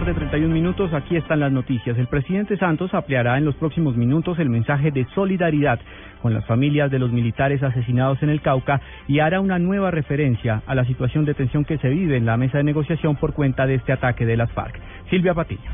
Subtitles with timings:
[0.00, 1.96] Tarde, 31 minutos, aquí están las noticias.
[1.96, 5.80] El presidente Santos ampliará en los próximos minutos el mensaje de solidaridad
[6.20, 10.62] con las familias de los militares asesinados en el Cauca y hará una nueva referencia
[10.66, 13.64] a la situación de tensión que se vive en la mesa de negociación por cuenta
[13.64, 14.78] de este ataque de las FARC.
[15.08, 15.70] Silvia Patiño.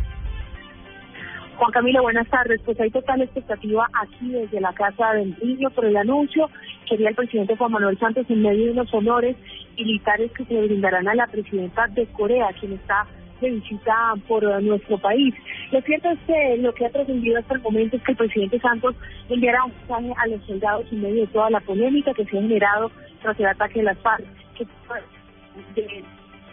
[1.57, 2.61] Juan Camilo, buenas tardes.
[2.65, 6.49] Pues hay total expectativa aquí desde la Casa del Niño por el anuncio
[6.89, 9.37] que el presidente Juan Manuel Santos en medio de los honores
[9.77, 13.05] militares que se brindarán a la presidenta de Corea, quien está
[13.43, 15.35] de visita por nuestro país.
[15.71, 18.59] Lo cierto es que lo que ha trascendido hasta el momento es que el presidente
[18.61, 18.95] Santos
[19.29, 22.41] enviará un mensaje a los soldados en medio de toda la polémica que se ha
[22.41, 24.25] generado tras el ataque de las FARC,
[25.75, 26.05] de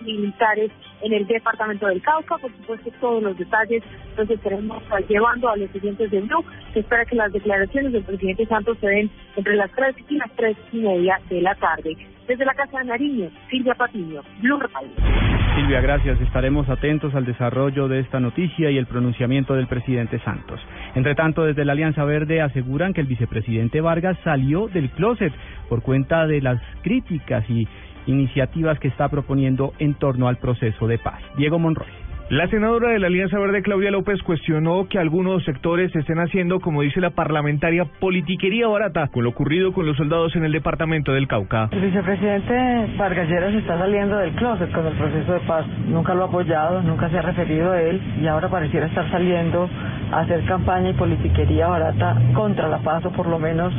[0.02, 2.38] militares en el departamento del Cauca.
[2.38, 3.84] Por supuesto, todos los detalles
[4.18, 6.44] los estaremos llevando a los siguientes de Blue.
[6.74, 10.32] Se espera que las declaraciones del presidente Santos se den entre las tres y las
[10.36, 11.96] tres y media de la tarde.
[12.28, 15.29] Desde la Casa de Nariño, Silvia Patiño, Blue Radio.
[15.60, 16.22] Silvia, gracias.
[16.22, 20.58] Estaremos atentos al desarrollo de esta noticia y el pronunciamiento del presidente Santos.
[20.96, 25.34] Entre tanto, desde la Alianza Verde aseguran que el vicepresidente Vargas salió del closet
[25.68, 27.68] por cuenta de las críticas y
[28.06, 31.20] iniciativas que está proponiendo en torno al proceso de paz.
[31.36, 32.09] Diego Monroy.
[32.30, 36.84] La senadora de la Alianza Verde, Claudia López, cuestionó que algunos sectores estén haciendo, como
[36.84, 41.28] dice la parlamentaria, politiquería barata con lo ocurrido con los soldados en el departamento del
[41.28, 41.70] Cauca.
[41.72, 45.66] El vicepresidente Vargas Lleras está saliendo del closet con el proceso de paz.
[45.88, 49.68] Nunca lo ha apoyado, nunca se ha referido a él y ahora pareciera estar saliendo
[50.12, 53.74] a hacer campaña y politiquería barata contra la paz o por lo menos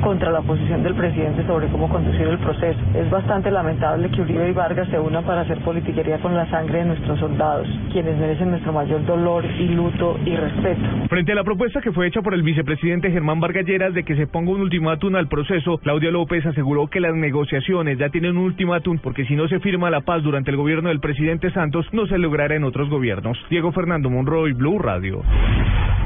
[0.00, 2.78] contra la posición del presidente sobre cómo conducir el proceso.
[2.94, 6.78] Es bastante lamentable que Uribe y Vargas se unan para hacer politiquería con la sangre
[6.78, 10.80] de nuestros soldados, quienes merecen nuestro mayor dolor y luto y respeto.
[11.08, 14.16] Frente a la propuesta que fue hecha por el vicepresidente Germán Vargas Lleras de que
[14.16, 18.44] se ponga un ultimátum al proceso, Claudia López aseguró que las negociaciones ya tienen un
[18.44, 22.06] ultimátum porque si no se firma la paz durante el gobierno del presidente Santos, no
[22.06, 23.38] se logrará en otros gobiernos.
[23.50, 25.22] Diego Fernando Monroy, Blue Radio.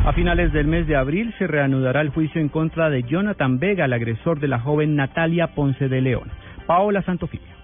[0.04, 3.86] A finales del mes de abril se reanudará el juicio en contra de Jonathan Vega,
[3.86, 6.28] el agresor de la joven Natalia Ponce de León.
[6.66, 7.63] Paola Santofimio.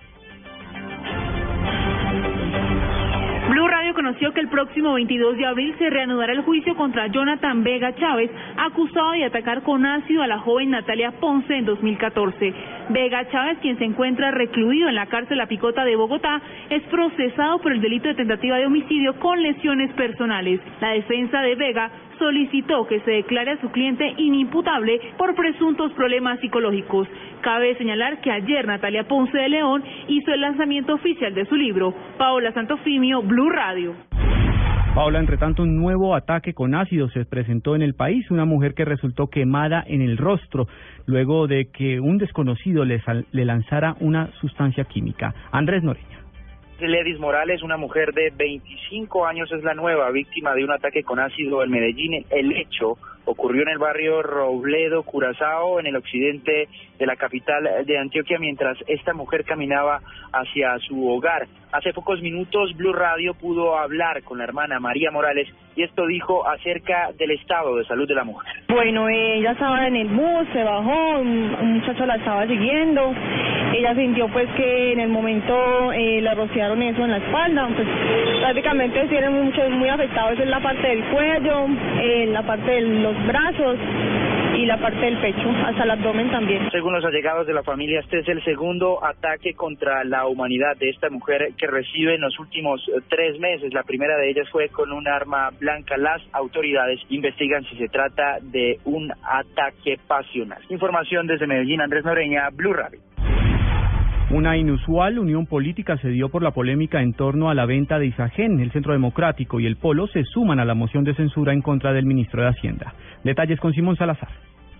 [4.11, 8.29] Conoció que el próximo 22 de abril se reanudará el juicio contra Jonathan Vega Chávez,
[8.57, 12.53] acusado de atacar con ácido a la joven Natalia Ponce en 2014.
[12.89, 17.61] Vega Chávez, quien se encuentra recluido en la cárcel La Picota de Bogotá, es procesado
[17.61, 20.61] por el delito de tentativa de homicidio con lesiones personales.
[20.81, 26.41] La defensa de Vega solicitó que se declare a su cliente inimputable por presuntos problemas
[26.41, 27.07] psicológicos.
[27.43, 31.95] Cabe señalar que ayer Natalia Ponce de León hizo el lanzamiento oficial de su libro.
[32.19, 33.95] Paola Santofimio, Blue Radio.
[34.95, 38.29] Paola, entre tanto, un nuevo ataque con ácido se presentó en el país.
[38.31, 40.67] Una mujer que resultó quemada en el rostro
[41.07, 43.01] luego de que un desconocido le,
[43.31, 45.33] le lanzara una sustancia química.
[45.53, 46.19] Andrés Noreña.
[46.81, 51.21] Ledis Morales, una mujer de 25 años, es la nueva víctima de un ataque con
[51.21, 52.25] ácido en Medellín.
[52.31, 57.99] El hecho ocurrió en el barrio Robledo, Curazao, en el occidente de la capital de
[57.99, 60.01] Antioquia, mientras esta mujer caminaba
[60.33, 61.47] hacia su hogar.
[61.73, 66.47] Hace pocos minutos Blue Radio pudo hablar con la hermana María Morales y esto dijo
[66.47, 68.53] acerca del estado de salud de la mujer.
[68.69, 73.15] Bueno, ella estaba en el bus, se bajó, un, muchacho la estaba siguiendo,
[73.73, 77.89] ella sintió pues que en el momento eh, le rociaron eso en la espalda, pues
[78.41, 81.67] prácticamente tiene mucho, muy afectados en la parte del cuello,
[82.03, 83.77] en la parte de los brazos
[84.57, 86.71] y la parte del pecho, hasta el abdomen también.
[86.71, 90.91] Según los allegados de la familia, este es el segundo ataque contra la humanidad de
[90.91, 93.73] esta mujer que recibe en los últimos eh, tres meses.
[93.73, 95.97] La primera de ellas fue con un arma blanca.
[95.97, 100.61] Las autoridades investigan si se trata de un ataque pasional.
[100.69, 103.01] Información desde Medellín, Andrés Noreña, Blue Radio.
[104.33, 108.07] Una inusual unión política se dio por la polémica en torno a la venta de
[108.07, 108.61] Isagen.
[108.61, 111.93] El Centro Democrático y el Polo se suman a la moción de censura en contra
[111.93, 112.95] del ministro de Hacienda.
[113.25, 114.29] Detalles con Simón Salazar.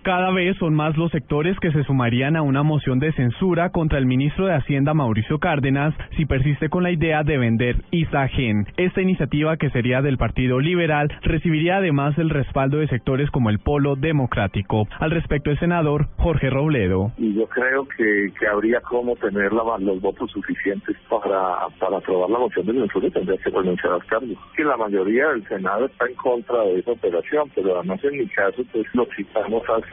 [0.03, 3.99] Cada vez son más los sectores que se sumarían a una moción de censura contra
[3.99, 8.65] el ministro de Hacienda Mauricio Cárdenas si persiste con la idea de vender Isagen.
[8.77, 13.59] Esta iniciativa, que sería del Partido Liberal, recibiría además el respaldo de sectores como el
[13.59, 14.87] Polo Democrático.
[14.99, 17.11] Al respecto, el senador Jorge Robledo.
[17.19, 22.27] Y yo creo que, que habría como tener la, los votos suficientes para, para aprobar
[22.31, 24.29] la moción de censura y tendría que renunciar a los cargos.
[24.57, 28.27] Que la mayoría del Senado está en contra de esa operación, pero además en mi
[28.29, 29.90] caso, pues lo citamos hace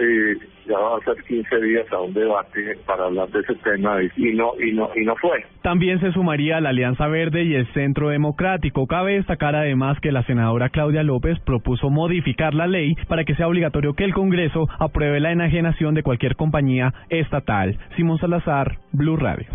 [0.66, 4.34] ya va a ser 15 días a un debate para hablar de ese tema y
[4.34, 5.44] no y no y no fue.
[5.62, 8.86] También se sumaría la Alianza Verde y el Centro Democrático.
[8.86, 13.48] Cabe destacar además que la senadora Claudia López propuso modificar la ley para que sea
[13.48, 17.78] obligatorio que el Congreso apruebe la enajenación de cualquier compañía estatal.
[17.96, 19.46] Simón Salazar, Blue Radio.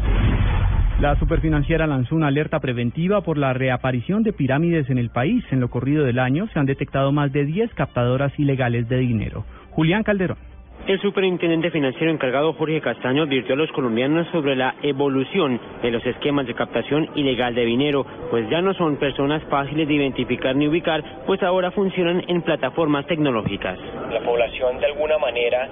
[1.00, 5.44] La superfinanciera lanzó una alerta preventiva por la reaparición de pirámides en el país.
[5.52, 9.44] En lo corrido del año se han detectado más de 10 captadoras ilegales de dinero.
[9.76, 10.53] Julián Calderón.
[10.86, 16.06] El superintendente financiero encargado Jorge Castaño advirtió a los colombianos sobre la evolución de los
[16.06, 20.68] esquemas de captación ilegal de dinero, pues ya no son personas fáciles de identificar ni
[20.68, 23.80] ubicar, pues ahora funcionan en plataformas tecnológicas.
[24.12, 25.70] La población de alguna manera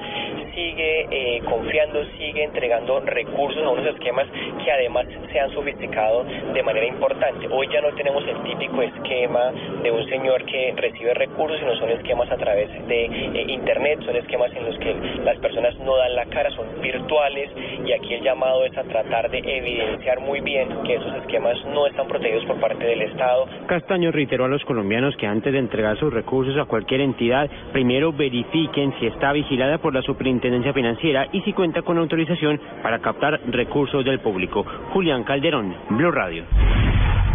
[0.56, 4.28] sigue eh, confiando, sigue entregando recursos a unos esquemas
[4.64, 6.24] que además se han sofisticado
[6.54, 7.48] de manera importante.
[7.52, 9.52] Hoy ya no tenemos el típico esquema
[9.84, 14.16] de un señor que recibe recursos, sino son esquemas a través de eh, Internet, son
[14.16, 17.50] esquemas en los que las personas no dan la cara, son virtuales
[17.86, 21.88] y aquí el llamado es a tratar de evidenciar muy bien que esos esquemas no
[21.88, 23.48] están protegidos por parte del Estado.
[23.68, 28.12] Castaño reiteró a los colombianos que antes de entregar sus recursos a cualquier entidad, primero
[28.12, 33.40] verifiquen si está vigilada por la Superintendencia Financiera y si cuenta con autorización para captar
[33.48, 34.66] recursos del público.
[34.94, 36.46] Julián Calderón, Blue Radio.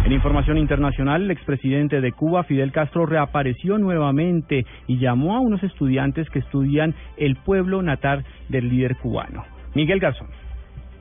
[0.07, 5.61] En información internacional, el expresidente de Cuba, Fidel Castro, reapareció nuevamente y llamó a unos
[5.63, 9.43] estudiantes que estudian el pueblo natal del líder cubano.
[9.75, 10.29] Miguel Garzón.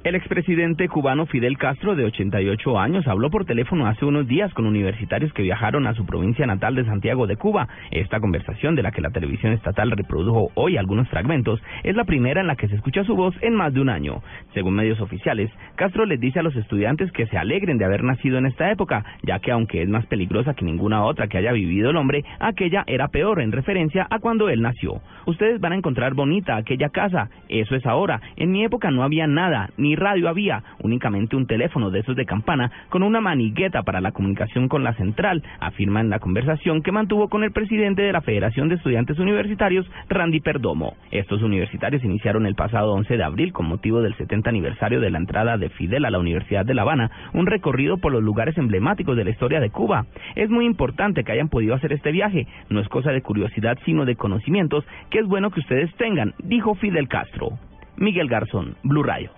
[0.06, 4.64] El expresidente cubano Fidel Castro, de 88 años, habló por teléfono hace unos días con
[4.64, 7.66] universitarios que viajaron a su provincia natal de Santiago de Cuba.
[7.90, 12.40] Esta conversación, de la que la televisión estatal reprodujo hoy algunos fragmentos, es la primera
[12.40, 14.22] en la que se escucha su voz en más de un año.
[14.54, 18.38] Según medios oficiales, Castro les dice a los estudiantes que se alegren de haber nacido
[18.38, 21.90] en esta época, ya que aunque es más peligrosa que ninguna otra que haya vivido
[21.90, 25.00] el hombre, aquella era peor en referencia a cuando él nació.
[25.26, 28.20] Ustedes van a encontrar bonita aquella casa, eso es ahora.
[28.36, 32.70] En mi época no había nada, radio había, únicamente un teléfono de esos de campana
[32.88, 37.28] con una manigueta para la comunicación con la central, afirma en la conversación que mantuvo
[37.28, 40.94] con el presidente de la Federación de Estudiantes Universitarios, Randy Perdomo.
[41.10, 45.18] Estos universitarios iniciaron el pasado 11 de abril con motivo del 70 aniversario de la
[45.18, 49.16] entrada de Fidel a la Universidad de La Habana, un recorrido por los lugares emblemáticos
[49.16, 50.06] de la historia de Cuba.
[50.34, 54.04] Es muy importante que hayan podido hacer este viaje, no es cosa de curiosidad sino
[54.04, 57.58] de conocimientos que es bueno que ustedes tengan, dijo Fidel Castro.
[57.96, 59.30] Miguel Garzón, Blue Radio.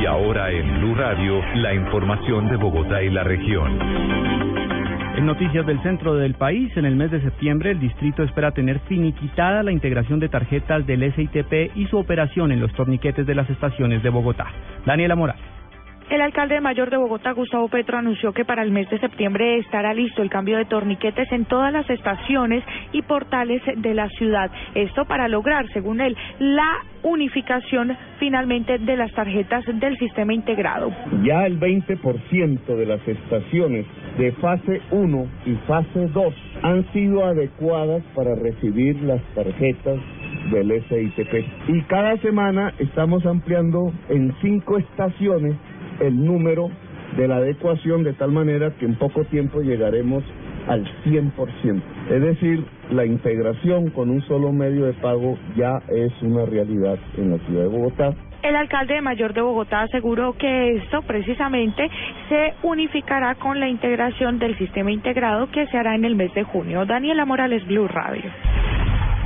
[0.00, 3.78] Y ahora en Blue Radio, la información de Bogotá y la región.
[5.16, 8.78] En noticias del centro del país, en el mes de septiembre el distrito espera tener
[8.80, 13.48] finiquitada la integración de tarjetas del SITP y su operación en los torniquetes de las
[13.48, 14.46] estaciones de Bogotá.
[14.84, 15.59] Daniela Morales.
[16.10, 19.94] El alcalde mayor de Bogotá, Gustavo Petro, anunció que para el mes de septiembre estará
[19.94, 24.50] listo el cambio de torniquetes en todas las estaciones y portales de la ciudad.
[24.74, 30.90] Esto para lograr, según él, la unificación finalmente de las tarjetas del sistema integrado.
[31.22, 33.86] Ya el 20% de las estaciones
[34.18, 40.00] de fase 1 y fase 2 han sido adecuadas para recibir las tarjetas
[40.50, 41.68] del SITP.
[41.68, 45.54] Y cada semana estamos ampliando en cinco estaciones
[46.00, 46.70] el número
[47.16, 50.24] de la adecuación de tal manera que en poco tiempo llegaremos
[50.68, 51.82] al 100%.
[52.10, 57.30] Es decir, la integración con un solo medio de pago ya es una realidad en
[57.30, 58.14] la ciudad de Bogotá.
[58.42, 61.90] El alcalde mayor de Bogotá aseguró que esto precisamente
[62.28, 66.44] se unificará con la integración del sistema integrado que se hará en el mes de
[66.44, 66.86] junio.
[66.86, 68.30] Daniela Morales, Blue Radio.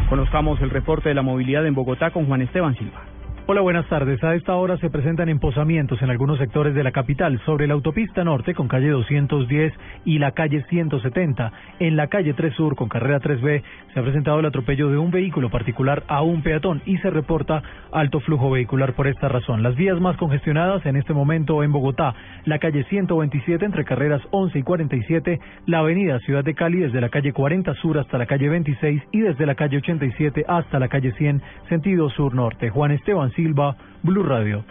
[0.08, 3.13] Conozcamos el reporte de la movilidad en Bogotá con Juan Esteban Silva.
[3.46, 4.24] Hola, buenas tardes.
[4.24, 8.24] A esta hora se presentan emposamientos en algunos sectores de la capital, sobre la autopista
[8.24, 9.70] norte con calle 210
[10.06, 11.52] y la calle 170.
[11.78, 15.10] En la calle 3 Sur con carrera 3B se ha presentado el atropello de un
[15.10, 19.62] vehículo particular a un peatón y se reporta alto flujo vehicular por esta razón.
[19.62, 22.14] Las vías más congestionadas en este momento en Bogotá,
[22.46, 27.10] la calle 127 entre carreras 11 y 47, la avenida Ciudad de Cali desde la
[27.10, 31.12] calle 40 Sur hasta la calle 26 y desde la calle 87 hasta la calle
[31.12, 32.70] 100, sentido sur-norte.
[32.70, 34.64] Juan Esteban Silva, Blue Radio.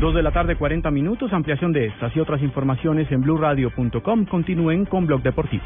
[0.00, 1.32] Dos de la tarde, 40 minutos.
[1.32, 4.26] Ampliación de estas y otras informaciones en blurradio.com.
[4.26, 5.64] Continúen con Blog Deportivo.